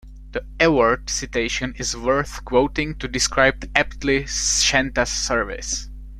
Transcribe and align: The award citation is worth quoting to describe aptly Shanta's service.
The 0.31 0.43
award 0.59 1.11
citation 1.11 1.75
is 1.77 1.95
worth 1.95 2.43
quoting 2.43 2.95
to 2.97 3.07
describe 3.07 3.69
aptly 3.75 4.25
Shanta's 4.25 5.11
service. 5.11 5.89